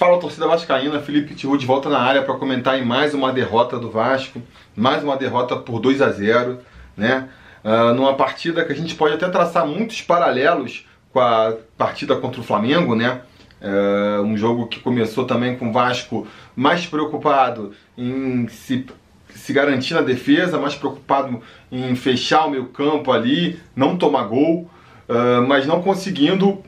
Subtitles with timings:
[0.00, 3.78] Fala torcida vascaína, Felipe Tiru de volta na área para comentar em mais uma derrota
[3.78, 4.40] do Vasco,
[4.74, 6.58] mais uma derrota por 2 a 0,
[6.96, 7.28] né?
[7.62, 12.40] Uh, numa partida que a gente pode até traçar muitos paralelos com a partida contra
[12.40, 13.20] o Flamengo, né?
[13.60, 16.26] Uh, um jogo que começou também com o Vasco
[16.56, 18.86] mais preocupado em se,
[19.34, 24.62] se garantir na defesa, mais preocupado em fechar o meio campo ali, não tomar gol,
[25.10, 26.64] uh, mas não conseguindo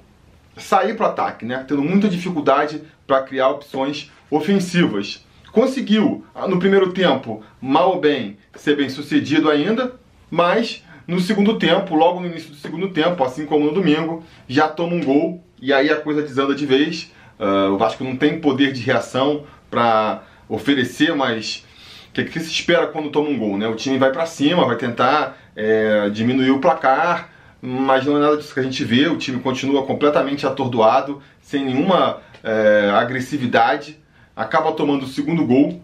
[0.57, 1.65] sair para o ataque, né?
[1.67, 5.25] Tendo muita dificuldade para criar opções ofensivas.
[5.53, 9.95] Conseguiu, ah, no primeiro tempo, mal ou bem, ser bem sucedido ainda,
[10.31, 14.69] mas no segundo tempo, logo no início do segundo tempo, assim como no domingo, já
[14.69, 17.13] toma um gol e aí a coisa desanda de vez.
[17.39, 21.67] Uh, o Vasco não tem poder de reação para oferecer, mas
[22.09, 23.59] o que, que, se espera quando toma um gol?
[23.59, 23.67] Né?
[23.67, 27.31] O time vai para cima, vai tentar é, diminuir o placar,
[27.63, 29.07] mas não é nada disso que a gente vê.
[29.07, 33.97] O time continua completamente atordoado, sem nenhuma é, agressividade,
[34.35, 35.81] acaba tomando o segundo gol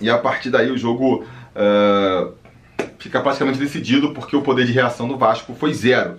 [0.00, 2.28] e a partir daí o jogo é,
[2.98, 6.18] fica praticamente decidido porque o poder de reação do Vasco foi zero.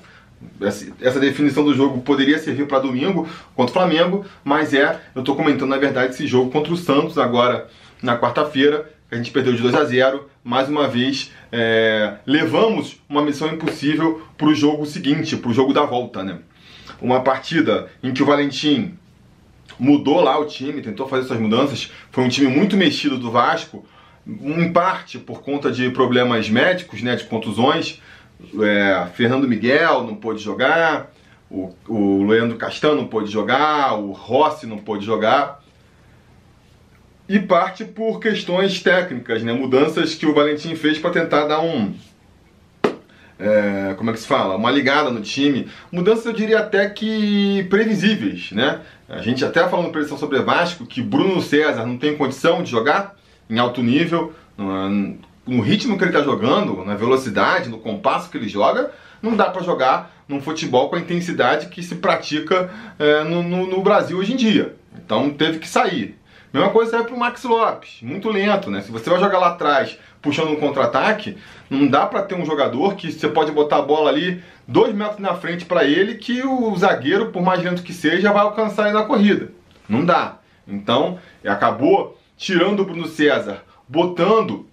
[1.01, 5.35] Essa definição do jogo poderia servir para domingo contra o Flamengo, mas é, eu estou
[5.35, 7.67] comentando na verdade esse jogo contra o Santos agora
[8.01, 13.23] na quarta-feira, a gente perdeu de 2 a 0 mais uma vez é, levamos uma
[13.23, 16.37] missão impossível para o jogo seguinte, para o jogo da volta, né?
[17.01, 18.93] Uma partida em que o Valentim
[19.79, 23.83] mudou lá o time, tentou fazer suas mudanças, foi um time muito mexido do Vasco,
[24.27, 27.99] em parte por conta de problemas médicos, né, de contusões.
[28.61, 31.11] É, Fernando Miguel não pôde jogar,
[31.49, 35.64] o, o Leandro Castan não pôde jogar, o Rossi não pôde jogar
[37.27, 39.51] e parte por questões técnicas, né?
[39.51, 41.93] mudanças que o Valentim fez para tentar dar um.
[43.37, 44.55] É, como é que se fala?
[44.55, 45.67] Uma ligada no time.
[45.91, 48.51] Mudanças eu diria até que previsíveis.
[48.51, 48.79] Né?
[49.09, 52.71] A gente até falou no predição sobre Vasco que Bruno César não tem condição de
[52.71, 53.15] jogar
[53.49, 58.37] em alto nível, no, no ritmo que ele está jogando, na velocidade, no compasso que
[58.37, 63.23] ele joga, não dá para jogar num futebol com a intensidade que se pratica é,
[63.23, 64.75] no, no, no Brasil hoje em dia.
[64.97, 66.17] Então teve que sair.
[66.55, 68.81] Mesma coisa serve para o Max Lopes, muito lento, né?
[68.81, 71.37] Se você vai jogar lá atrás puxando um contra-ataque,
[71.69, 75.19] não dá para ter um jogador que você pode botar a bola ali dois metros
[75.19, 78.97] na frente para ele que o zagueiro, por mais lento que seja, vai alcançar ele
[78.97, 79.51] na corrida.
[79.89, 80.37] Não dá.
[80.65, 84.65] Então, acabou tirando o Bruno César, botando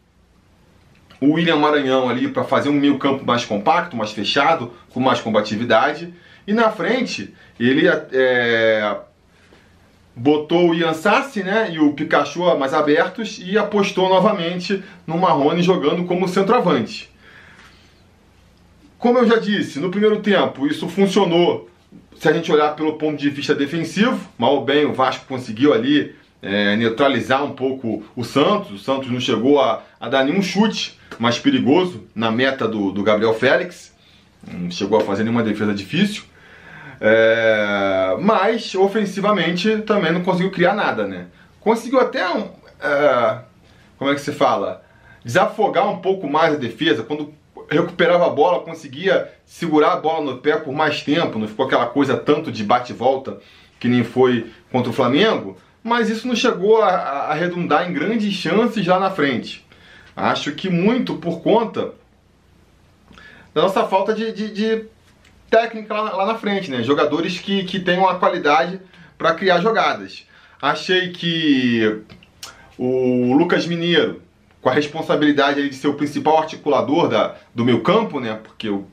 [1.20, 5.20] o William Maranhão ali para fazer um meio campo mais compacto, mais fechado, com mais
[5.20, 6.14] combatividade.
[6.46, 9.00] E na frente, ele é,
[10.14, 15.62] botou o Ian Sassi né, e o Pikachu mais abertos e apostou novamente no Marrone
[15.62, 17.10] jogando como centroavante.
[18.98, 21.68] Como eu já disse, no primeiro tempo isso funcionou
[22.22, 25.72] se a gente olhar pelo ponto de vista defensivo, mal ou bem o Vasco conseguiu
[25.74, 30.40] ali é, neutralizar um pouco o Santos, o Santos não chegou a, a dar nenhum
[30.40, 33.92] chute mais perigoso na meta do, do Gabriel Félix,
[34.46, 36.22] não chegou a fazer nenhuma defesa difícil.
[37.04, 41.26] É, mas ofensivamente também não conseguiu criar nada, né?
[41.60, 42.48] Conseguiu até um,
[42.80, 43.38] é,
[43.98, 44.84] como é que se fala?
[45.24, 47.02] Desafogar um pouco mais a defesa.
[47.02, 47.34] Quando
[47.68, 51.40] recuperava a bola, conseguia segurar a bola no pé por mais tempo.
[51.40, 53.38] Não ficou aquela coisa tanto de bate-volta
[53.80, 55.56] que nem foi contra o Flamengo.
[55.82, 59.66] Mas isso não chegou a, a redundar em grandes chances lá na frente.
[60.14, 61.94] Acho que muito por conta
[63.52, 64.84] da nossa falta de, de, de
[65.52, 66.82] técnica lá, lá na frente, né?
[66.82, 68.80] Jogadores que, que tenham a qualidade
[69.18, 70.26] para criar jogadas.
[70.60, 72.00] Achei que
[72.78, 74.22] o Lucas Mineiro,
[74.62, 78.40] com a responsabilidade de ser o principal articulador da, do meu campo, né?
[78.42, 78.86] Porque o,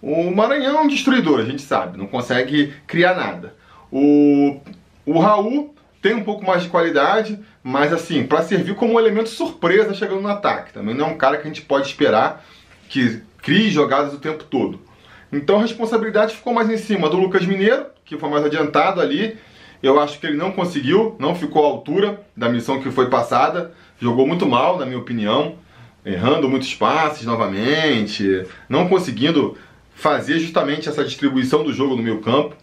[0.00, 3.54] o Maranhão é um destruidor, a gente sabe, não consegue criar nada.
[3.92, 4.58] O,
[5.04, 9.28] o Raul tem um pouco mais de qualidade, mas assim, para servir como um elemento
[9.28, 10.72] surpresa chegando no ataque.
[10.72, 12.42] Também não é um cara que a gente pode esperar
[12.88, 14.87] que crie jogadas o tempo todo.
[15.32, 19.36] Então a responsabilidade ficou mais em cima do Lucas Mineiro, que foi mais adiantado ali.
[19.82, 23.72] Eu acho que ele não conseguiu, não ficou à altura da missão que foi passada.
[24.00, 25.56] Jogou muito mal, na minha opinião,
[26.04, 29.56] errando muitos passes novamente, não conseguindo
[29.94, 32.56] fazer justamente essa distribuição do jogo no meio campo.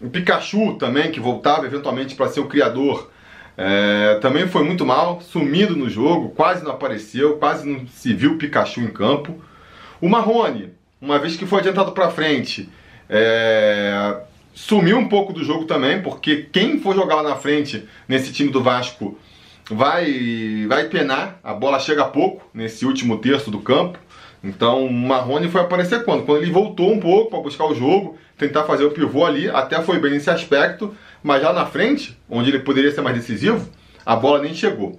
[0.00, 3.10] O Pikachu também, que voltava eventualmente para ser o criador,
[3.56, 8.38] é, também foi muito mal, sumido no jogo, quase não apareceu, quase não se viu
[8.38, 9.42] Pikachu em campo.
[10.00, 12.68] O Marrone, uma vez que foi adiantado para frente,
[13.08, 14.20] é,
[14.52, 18.50] sumiu um pouco do jogo também, porque quem for jogar lá na frente nesse time
[18.50, 19.18] do Vasco
[19.70, 23.98] vai, vai penar, a bola chega pouco nesse último terço do campo.
[24.42, 26.24] Então o Marrone foi aparecer quando?
[26.24, 29.82] Quando ele voltou um pouco para buscar o jogo, tentar fazer o pivô ali, até
[29.82, 33.68] foi bem nesse aspecto, mas já na frente, onde ele poderia ser mais decisivo,
[34.04, 34.98] a bola nem chegou.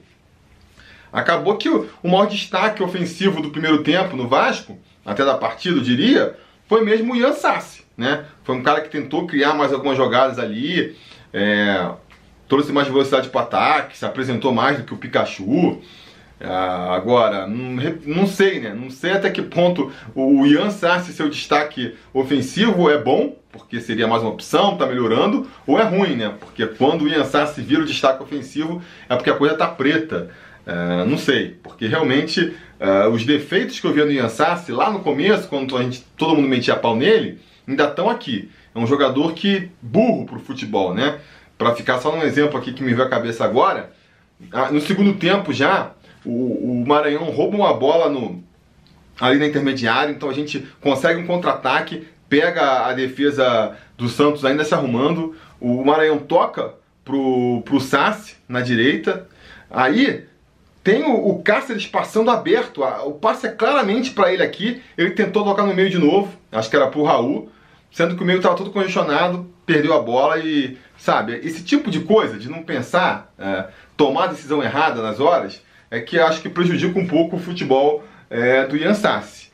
[1.12, 5.84] Acabou que o maior destaque ofensivo do primeiro tempo no Vasco, até da partida, eu
[5.84, 6.36] diria,
[6.68, 8.26] foi mesmo o Ian Sassi, né?
[8.44, 10.96] Foi um cara que tentou criar mais algumas jogadas ali,
[11.34, 11.92] é,
[12.48, 15.82] trouxe mais velocidade para ataque, se apresentou mais do que o Pikachu.
[16.44, 18.74] Ah, agora, não, não, sei, né?
[18.74, 24.08] Não sei até que ponto o Ian Sassi, seu destaque ofensivo, é bom, porque seria
[24.08, 26.34] mais uma opção, tá melhorando, ou é ruim, né?
[26.40, 30.30] Porque quando o Ian Sassi vira o destaque ofensivo, é porque a coisa tá preta.
[30.66, 34.90] Uh, não sei, porque realmente uh, os defeitos que eu via no Ian Sassi lá
[34.90, 38.50] no começo, quando a gente, todo mundo metia pau nele, ainda estão aqui.
[38.74, 41.20] É um jogador que burro pro futebol, né?
[41.58, 43.92] Para ficar só num exemplo aqui que me veio à cabeça agora,
[44.52, 45.92] uh, no segundo tempo já,
[46.26, 48.44] o, o Maranhão rouba uma bola no,
[49.20, 54.64] ali na intermediária, então a gente consegue um contra-ataque, pega a defesa do Santos ainda
[54.64, 56.74] se arrumando, o Maranhão toca
[57.06, 59.28] pro, pro Sassi na direita,
[59.70, 60.26] aí
[60.84, 65.44] tem o, o Cáceres passando aberto, o passe é claramente para ele aqui, ele tentou
[65.44, 67.52] tocar no meio de novo, acho que era pro Raul,
[67.92, 72.00] sendo que o meio estava todo congestionado, perdeu a bola e, sabe, esse tipo de
[72.02, 76.50] coisa, de não pensar, é, tomar a decisão errada nas horas, é que acho que
[76.50, 79.52] prejudica um pouco o futebol é, do Ian Sassi.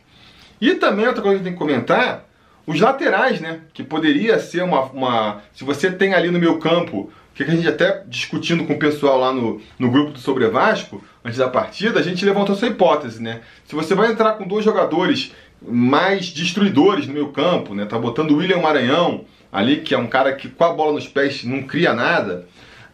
[0.61, 2.25] E também outra coisa que tem que comentar,
[2.65, 3.61] os laterais, né?
[3.73, 5.41] Que poderia ser uma, uma.
[5.53, 7.09] Se você tem ali no meu campo,
[7.43, 11.03] que a gente até discutindo com o pessoal lá no, no grupo do Sobre Vasco,
[11.23, 13.41] antes da partida, a gente levantou essa hipótese, né?
[13.65, 17.85] Se você vai entrar com dois jogadores mais destruidores no meu campo, né?
[17.85, 21.07] Tá botando o William Maranhão ali, que é um cara que com a bola nos
[21.07, 22.47] pés não cria nada.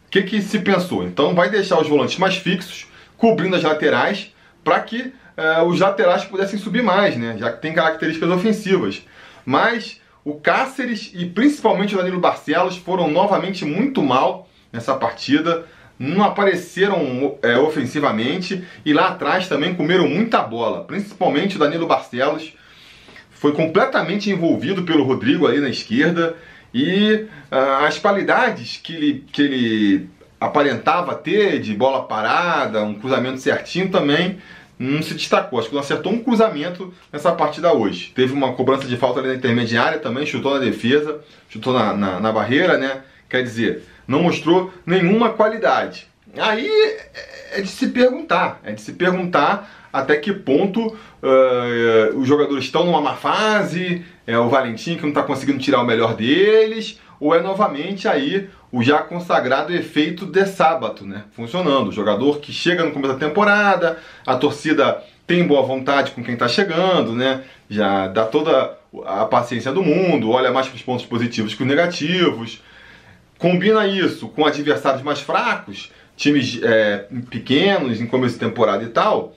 [0.07, 1.03] O que, que se pensou?
[1.03, 2.85] Então vai deixar os volantes mais fixos,
[3.17, 7.35] cobrindo as laterais, para que uh, os laterais pudessem subir mais, né?
[7.39, 9.01] já que tem características ofensivas.
[9.45, 15.65] Mas o Cáceres e principalmente o Danilo Barcelos foram novamente muito mal nessa partida,
[15.99, 22.53] não apareceram é, ofensivamente e lá atrás também comeram muita bola, principalmente o Danilo Barcelos.
[23.29, 26.35] Foi completamente envolvido pelo Rodrigo ali na esquerda
[26.73, 30.09] e uh, as qualidades que ele, que ele
[30.39, 34.39] aparentava ter de bola parada, um cruzamento certinho também
[34.83, 35.59] não se destacou.
[35.59, 38.11] Acho que não acertou um cruzamento nessa partida hoje.
[38.13, 42.19] Teve uma cobrança de falta ali na intermediária também, chutou na defesa, chutou na, na,
[42.19, 43.01] na barreira, né?
[43.29, 46.07] Quer dizer, não mostrou nenhuma qualidade.
[46.37, 46.69] Aí
[47.53, 52.83] é de se perguntar, é de se perguntar até que ponto uh, os jogadores estão
[52.85, 57.33] numa má fase, é o Valentim que não está conseguindo tirar o melhor deles, ou
[57.33, 61.23] é novamente aí o já consagrado efeito de sábado, né?
[61.31, 61.87] Funcionando.
[61.87, 63.97] O jogador que chega no começo da temporada,
[64.27, 67.43] a torcida tem boa vontade com quem está chegando, né?
[67.69, 71.67] Já dá toda a paciência do mundo, olha mais para os pontos positivos que os
[71.67, 72.61] negativos.
[73.37, 79.33] Combina isso com adversários mais fracos, times é, pequenos em começo de temporada e tal.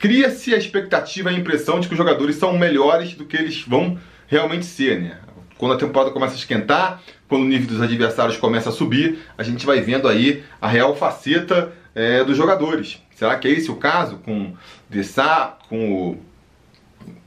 [0.00, 3.96] Cria-se a expectativa, a impressão de que os jogadores são melhores do que eles vão
[4.26, 5.18] realmente ser, né?
[5.58, 9.42] Quando a temporada começa a esquentar, quando o nível dos adversários começa a subir, a
[9.42, 13.02] gente vai vendo aí a real faceta é, dos jogadores.
[13.14, 14.54] Será que é esse o caso com
[14.88, 16.18] Dessá, com o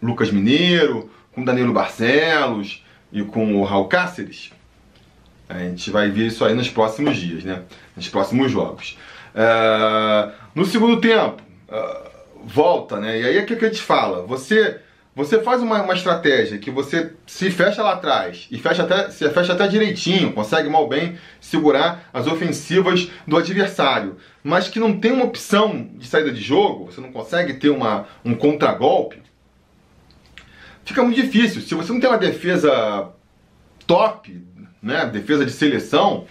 [0.01, 4.51] Lucas Mineiro, com Danilo Barcelos e com o Raul Cáceres?
[5.49, 7.63] A gente vai ver isso aí nos próximos dias, né?
[7.95, 8.97] Nos próximos jogos.
[9.35, 12.11] É, no segundo tempo, é,
[12.45, 13.19] volta, né?
[13.19, 14.25] E aí é o que a gente fala?
[14.25, 14.79] Você
[15.15, 19.29] você faz uma, uma estratégia que você se fecha lá atrás e fecha até, se
[19.29, 25.11] fecha até direitinho, consegue mal bem segurar as ofensivas do adversário, mas que não tem
[25.11, 29.21] uma opção de saída de jogo, você não consegue ter uma, um contragolpe,
[30.85, 31.61] fica muito difícil.
[31.61, 33.09] Se você não tem uma defesa
[33.85, 34.41] top,
[34.81, 36.25] né, defesa de seleção,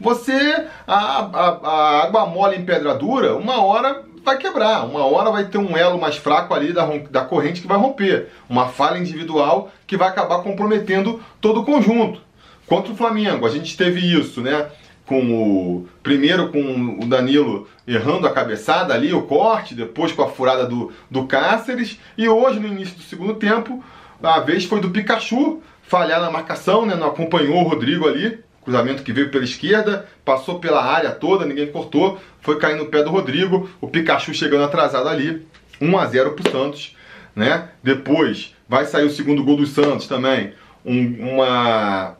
[0.00, 4.84] você, a, a, a água mole em pedra dura, uma hora vai quebrar.
[4.84, 8.28] Uma hora vai ter um elo mais fraco ali da, da corrente que vai romper.
[8.48, 12.20] Uma falha individual que vai acabar comprometendo todo o conjunto.
[12.66, 14.68] Contra o Flamengo, a gente teve isso, né?
[15.04, 15.88] Com o.
[16.02, 20.92] Primeiro com o Danilo errando a cabeçada ali, o corte, depois com a furada do,
[21.10, 21.98] do Cáceres.
[22.16, 23.82] E hoje, no início do segundo tempo,
[24.22, 26.94] a vez foi do Pikachu falhar na marcação, né?
[26.94, 31.70] Não acompanhou o Rodrigo ali cruzamento que veio pela esquerda, passou pela área toda, ninguém
[31.70, 35.46] cortou, foi cair no pé do Rodrigo, o Pikachu chegando atrasado ali,
[35.80, 36.96] 1 a 0 pro Santos,
[37.34, 37.68] né?
[37.82, 40.52] Depois vai sair o segundo gol do Santos também,
[40.84, 42.16] um, uma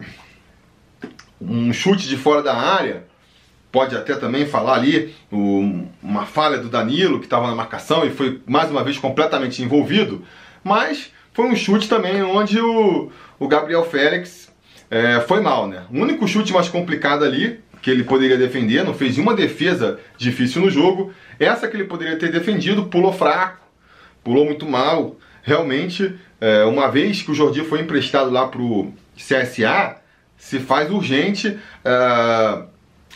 [1.41, 3.05] um chute de fora da área,
[3.73, 8.11] pode até também falar ali o, uma falha do Danilo que estava na marcação e
[8.11, 10.25] foi mais uma vez completamente envolvido,
[10.63, 14.50] mas foi um chute também onde o, o Gabriel Félix
[14.91, 15.85] é, foi mal, né?
[15.91, 20.61] O único chute mais complicado ali, que ele poderia defender, não fez uma defesa difícil
[20.63, 21.13] no jogo.
[21.39, 23.65] Essa que ele poderia ter defendido, pulou fraco,
[24.25, 25.17] pulou muito mal.
[25.43, 29.97] Realmente, é, uma vez que o Jordi foi emprestado lá pro CSA,
[30.37, 32.63] se faz urgente é,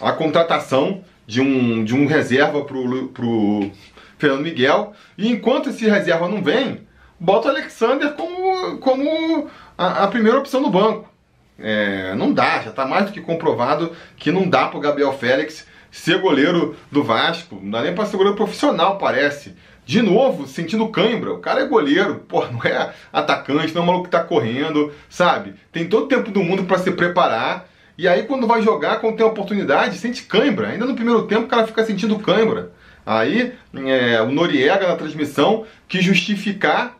[0.00, 3.70] a contratação de um, de um reserva pro, pro
[4.16, 4.92] Fernando Miguel.
[5.18, 6.86] E enquanto esse reserva não vem,
[7.18, 11.13] bota o Alexander como, como a, a primeira opção no banco.
[11.58, 15.12] É, não dá, já está mais do que comprovado que não dá para o Gabriel
[15.12, 17.58] Félix ser goleiro do Vasco.
[17.62, 19.54] Não dá nem para ser goleiro profissional, parece.
[19.86, 21.32] De novo, sentindo cãibra.
[21.32, 25.54] O cara é goleiro, pô, não é atacante, não é maluco que tá correndo, sabe?
[25.70, 27.68] Tem todo o tempo do mundo para se preparar.
[27.96, 30.68] E aí, quando vai jogar, quando tem oportunidade, sente cãibra.
[30.68, 32.72] Ainda no primeiro tempo, o cara fica sentindo cãibra.
[33.06, 33.52] Aí,
[33.86, 36.98] é, o Noriega na transmissão quis justificar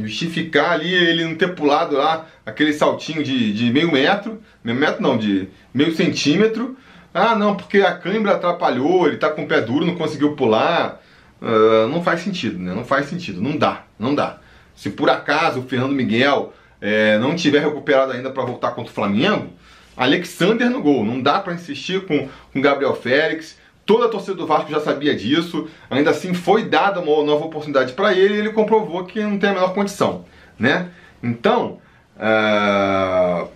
[0.00, 5.02] justificar ali ele não ter pulado lá aquele saltinho de, de meio metro, meio metro
[5.02, 6.76] não, de meio centímetro.
[7.12, 11.00] Ah, não, porque a câimbra atrapalhou, ele tá com o pé duro, não conseguiu pular.
[11.40, 12.72] Uh, não faz sentido, né?
[12.74, 14.38] Não faz sentido, não dá, não dá.
[14.74, 18.94] Se por acaso o Fernando Miguel é, não tiver recuperado ainda para voltar contra o
[18.94, 19.52] Flamengo,
[19.96, 21.04] Alexander no gol.
[21.04, 23.58] Não dá para insistir com o Gabriel Félix.
[23.86, 25.68] Toda a torcida do Vasco já sabia disso.
[25.90, 29.50] Ainda assim, foi dada uma nova oportunidade para ele e ele comprovou que não tem
[29.50, 30.24] a menor condição,
[30.58, 30.88] né?
[31.22, 31.78] Então,
[32.16, 33.48] uh...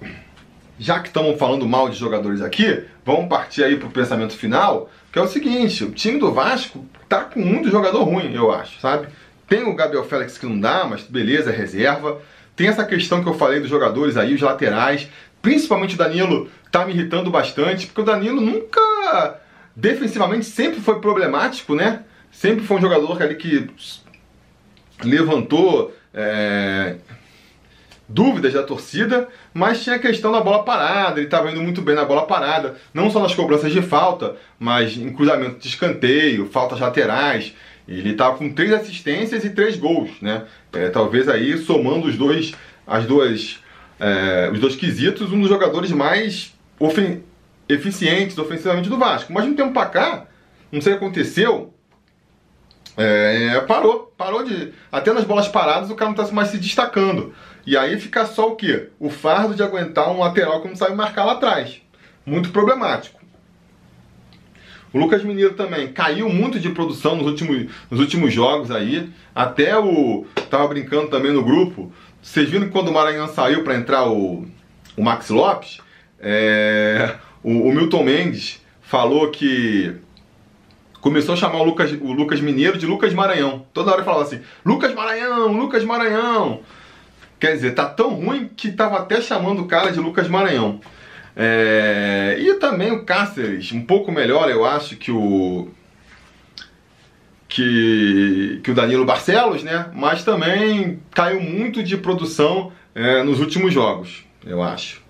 [0.78, 4.90] já que estamos falando mal de jogadores aqui, vamos partir aí para o pensamento final,
[5.11, 8.80] que é o seguinte: o time do Vasco tá com muito jogador ruim, eu acho,
[8.80, 9.08] sabe?
[9.49, 12.20] Tem o Gabriel Félix que não dá, mas beleza, é reserva.
[12.54, 15.08] Tem essa questão que eu falei dos jogadores aí, os laterais.
[15.40, 19.38] Principalmente o Danilo tá me irritando bastante, porque o Danilo nunca
[19.78, 22.02] Defensivamente sempre foi problemático, né?
[22.32, 23.70] Sempre foi um jogador ali que
[25.04, 26.97] levantou é,
[28.08, 31.94] dúvidas da torcida, mas tinha a questão da bola parada, ele estava indo muito bem
[31.94, 36.80] na bola parada, não só nas cobranças de falta, mas em cruzamento de escanteio, faltas
[36.80, 37.54] laterais.
[37.87, 40.44] Ele estava com três assistências e três gols, né?
[40.73, 42.52] É, talvez aí somando os dois,
[42.85, 43.61] as duas,
[44.00, 47.23] é, os dois quesitos, um dos jogadores mais ofen
[47.68, 49.32] eficientes ofensivamente do Vasco.
[49.32, 50.26] Mas de um tempo para cá,
[50.72, 51.75] não sei o que aconteceu,
[52.96, 54.72] é, parou, parou de.
[54.90, 57.32] Até nas bolas paradas o cara não está mais se destacando.
[57.64, 58.88] E aí fica só o quê?
[58.98, 61.80] O fardo de aguentar um lateral que não sabe marcar lá atrás.
[62.26, 63.18] Muito problemático.
[64.92, 69.12] O Lucas Mineiro também caiu muito de produção nos últimos, nos últimos jogos aí.
[69.32, 70.26] Até o.
[70.50, 71.92] Tava brincando também no grupo.
[72.20, 74.44] Vocês viram que quando o Maranhão saiu para entrar o,
[74.96, 75.78] o Max Lopes?
[76.18, 79.95] É, o, o Milton Mendes falou que
[81.00, 83.66] começou a chamar o Lucas, o Lucas Mineiro de Lucas Maranhão.
[83.73, 86.61] Toda hora falava assim: Lucas Maranhão, Lucas Maranhão.
[87.38, 90.80] Quer dizer, tá tão ruim que tava até chamando o cara de Lucas Maranhão.
[91.37, 92.37] É...
[92.40, 95.68] E também o Cáceres, um pouco melhor, eu acho, que o.
[97.49, 99.87] Que, que o Danilo Barcelos, né?
[99.95, 105.00] Mas também caiu muito de produção é, nos últimos jogos, eu acho.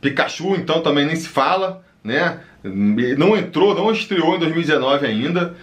[0.00, 2.40] Pikachu, então, também nem se fala, né?
[2.62, 5.56] Não entrou, não estreou em 2019 ainda.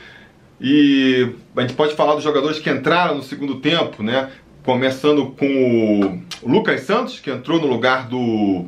[0.59, 4.29] E a gente pode falar dos jogadores que entraram no segundo tempo, né?
[4.63, 8.65] Começando com o Lucas Santos, que entrou no lugar do.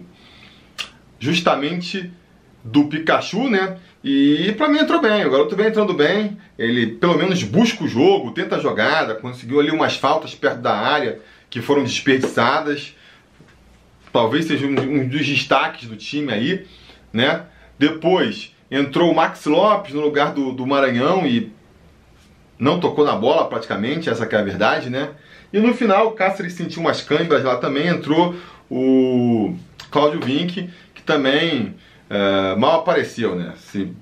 [1.19, 2.11] justamente
[2.63, 3.77] do Pikachu, né?
[4.03, 7.87] E para mim entrou bem, o garoto vem entrando bem, ele pelo menos busca o
[7.87, 11.19] jogo, tenta a jogada, conseguiu ali umas faltas perto da área
[11.49, 12.95] que foram desperdiçadas
[14.11, 16.65] talvez seja um, um dos destaques do time aí,
[17.11, 17.43] né?
[17.77, 21.51] Depois entrou o Max Lopes no lugar do, do Maranhão e
[22.59, 25.11] não tocou na bola praticamente, essa é a verdade, né?
[25.53, 28.35] E no final o Cáceres sentiu umas câimbras lá também, entrou
[28.69, 29.55] o
[29.89, 31.75] Cláudio Vinck, que também
[32.09, 33.53] é, mal apareceu, né?
[33.57, 33.93] Se,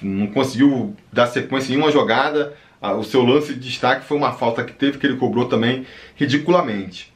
[0.00, 2.54] não conseguiu dar sequência em uma jogada,
[2.98, 7.12] o seu lance de destaque foi uma falta que teve, que ele cobrou também ridiculamente.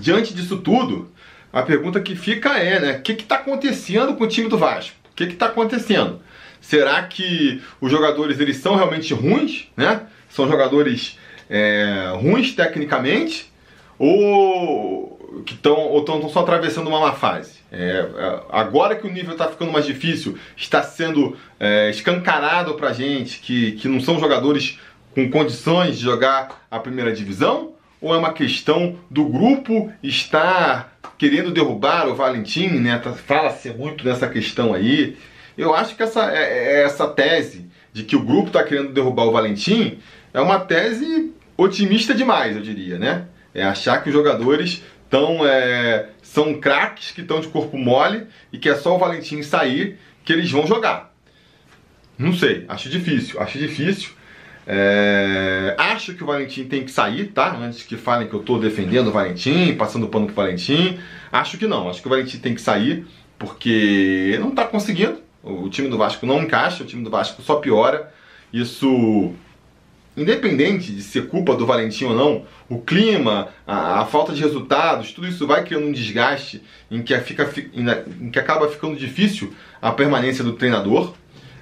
[0.00, 1.10] Diante disso tudo,
[1.52, 2.98] a pergunta que fica é, né?
[2.98, 4.96] O que está acontecendo com o time do Vasco?
[5.10, 6.20] O que está acontecendo?
[6.60, 10.02] Será que os jogadores eles são realmente ruins, né?
[10.28, 13.50] São jogadores é, ruins tecnicamente
[13.98, 17.58] ou que estão ou estão só atravessando uma má fase?
[17.70, 22.92] É, é agora que o nível está ficando mais difícil, está sendo é, escancarado para
[22.92, 24.78] gente que, que não são jogadores
[25.14, 27.74] com condições de jogar a primeira divisão?
[28.00, 32.98] Ou é uma questão do grupo estar querendo derrubar o Valentim, né?
[32.98, 35.16] Tá, fala-se muito nessa questão aí.
[35.56, 39.24] Eu acho que essa, é, é essa tese de que o grupo está querendo derrubar
[39.24, 39.98] o Valentim
[40.32, 43.26] é uma tese otimista demais, eu diria, né?
[43.52, 48.58] É achar que os jogadores tão, é, são craques que estão de corpo mole e
[48.58, 51.12] que é só o Valentim sair que eles vão jogar.
[52.16, 54.10] Não sei, acho difícil, acho difícil.
[54.70, 57.56] É, acho que o Valentim tem que sair, tá?
[57.56, 60.98] Antes que falem que eu estou defendendo o Valentim, passando pano pro Valentim.
[61.32, 63.06] Acho que não, acho que o Valentim tem que sair,
[63.38, 65.22] porque não está conseguindo.
[65.42, 68.12] O time do Vasco não encaixa, o time do Vasco só piora.
[68.52, 69.32] Isso,
[70.14, 75.12] independente de ser culpa do Valentim ou não, o clima, a, a falta de resultados,
[75.12, 79.92] tudo isso vai criando um desgaste em que, fica, em que acaba ficando difícil a
[79.92, 81.14] permanência do treinador.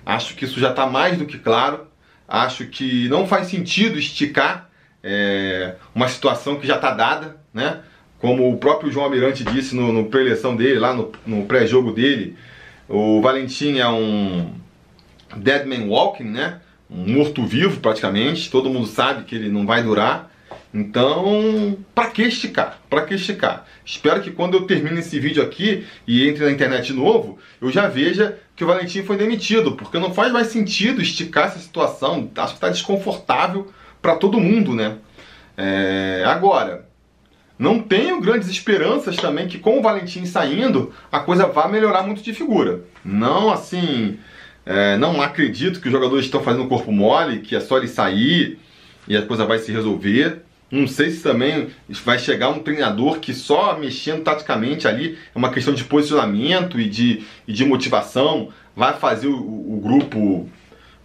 [0.05, 1.87] Acho que isso já está mais do que claro.
[2.29, 4.69] Acho que não faz sentido esticar
[5.03, 7.81] é, uma situação que já está dada, né?
[8.19, 12.37] Como o próprio João Almirante disse no, no pré-eleição dele, lá no, no pré-jogo dele,
[12.89, 14.53] o Valentim é um
[15.37, 16.61] dead man walking, né?
[16.91, 18.51] Um morto-vivo praticamente.
[18.51, 20.31] Todo mundo sabe que ele não vai durar.
[20.73, 22.81] Então, para que esticar?
[22.91, 23.67] Para que esticar?
[23.85, 27.71] Espero que quando eu termine esse vídeo aqui e entre na internet de novo, eu
[27.71, 32.31] já veja que o Valentim foi demitido, porque não faz mais sentido esticar essa situação.
[32.35, 33.71] Acho que está desconfortável
[34.01, 34.97] para todo mundo, né?
[35.59, 36.25] É...
[36.27, 36.89] Agora,
[37.59, 42.23] não tenho grandes esperanças também que com o Valentim saindo a coisa vá melhorar muito
[42.23, 42.81] de figura.
[43.05, 44.19] Não assim,
[44.65, 44.97] é...
[44.97, 48.59] não acredito que os jogadores estão fazendo corpo mole, que é só ele sair
[49.07, 50.46] e a coisa vai se resolver.
[50.71, 51.69] Não sei se também
[52.05, 56.89] vai chegar um treinador que só mexendo taticamente ali, é uma questão de posicionamento e
[56.89, 60.51] de, e de motivação, vai fazer o, o grupo.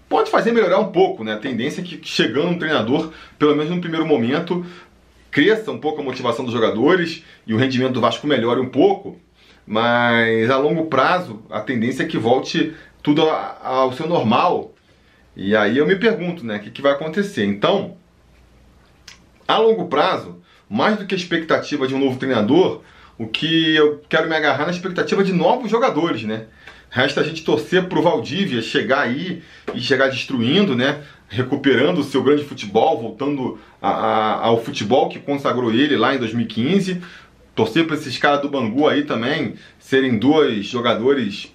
[0.09, 1.33] Pode fazer melhorar um pouco, né?
[1.33, 4.65] A tendência é que chegando um treinador, pelo menos no primeiro momento,
[5.29, 9.19] cresça um pouco a motivação dos jogadores e o rendimento do Vasco melhore um pouco,
[9.65, 14.73] mas a longo prazo a tendência é que volte tudo ao seu normal.
[15.35, 17.45] E aí eu me pergunto, né, o que, que vai acontecer?
[17.45, 17.95] Então,
[19.47, 22.81] a longo prazo, mais do que a expectativa de um novo treinador,
[23.17, 26.45] o que eu quero me agarrar na expectativa de novos jogadores, né?
[26.89, 29.41] Resta a gente torcer pro Valdívia chegar aí
[29.73, 31.03] e chegar destruindo, né?
[31.29, 36.17] Recuperando o seu grande futebol, voltando a, a, ao futebol que consagrou ele lá em
[36.17, 37.01] 2015.
[37.55, 41.53] Torcer para esses caras do Bangu aí também serem dois jogadores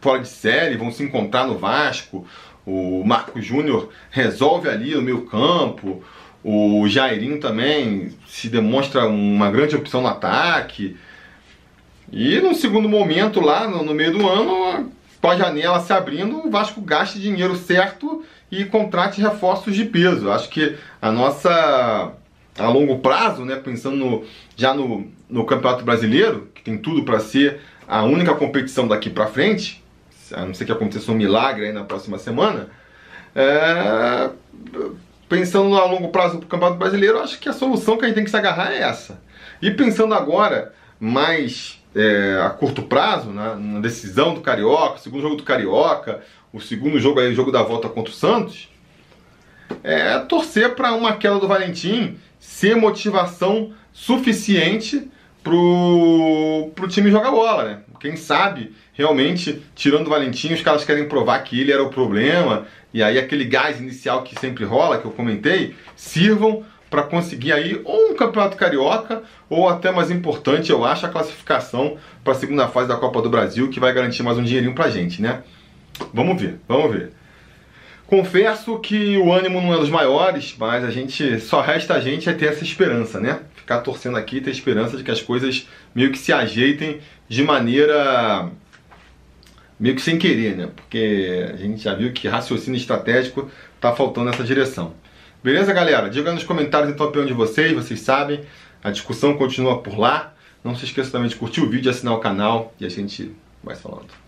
[0.00, 2.26] fora de série, vão se encontrar no Vasco.
[2.64, 6.02] O Marco Júnior resolve ali no meio campo.
[6.42, 10.96] O Jairinho também se demonstra uma grande opção no ataque.
[12.12, 16.46] E no segundo momento, lá no, no meio do ano, com a janela se abrindo,
[16.46, 20.30] o Vasco gaste dinheiro certo e contrate reforços de peso.
[20.30, 22.12] Acho que a nossa
[22.58, 24.24] a longo prazo, né, pensando no,
[24.56, 29.26] já no, no Campeonato Brasileiro, que tem tudo para ser a única competição daqui para
[29.26, 29.82] frente,
[30.32, 32.68] a não ser que aconteça um milagre aí na próxima semana,
[33.34, 34.30] é,
[35.28, 38.16] pensando a longo prazo para o Campeonato Brasileiro, acho que a solução que a gente
[38.16, 39.20] tem que se agarrar é essa.
[39.60, 45.22] E pensando agora mais é, a curto prazo, né, na decisão do Carioca, o segundo
[45.22, 46.20] jogo do Carioca,
[46.52, 48.68] o segundo jogo aí, o jogo da volta contra o Santos,
[49.82, 55.10] é torcer para uma queda do Valentim ser motivação suficiente
[55.42, 57.80] pro, pro time jogar bola, né?
[58.00, 62.66] Quem sabe, realmente, tirando o Valentim, os caras querem provar que ele era o problema,
[62.92, 67.80] e aí aquele gás inicial que sempre rola, que eu comentei, sirvam para conseguir aí
[67.84, 72.68] ou um campeonato carioca ou até mais importante, eu acho, a classificação para a segunda
[72.68, 75.42] fase da Copa do Brasil, que vai garantir mais um dinheirinho pra gente, né?
[76.12, 77.12] Vamos ver, vamos ver.
[78.06, 82.28] Confesso que o ânimo não é dos maiores, mas a gente só resta a gente
[82.28, 83.40] é ter essa esperança, né?
[83.54, 88.48] Ficar torcendo aqui ter esperança de que as coisas meio que se ajeitem de maneira
[89.78, 90.68] meio que sem querer, né?
[90.74, 94.94] Porque a gente já viu que raciocínio estratégico tá faltando nessa direção.
[95.42, 96.10] Beleza, galera?
[96.10, 98.40] Diga nos comentários então a opinião de vocês, vocês sabem.
[98.82, 100.34] A discussão continua por lá.
[100.64, 103.76] Não se esqueça também de curtir o vídeo, assinar o canal e a gente vai
[103.76, 104.27] falando.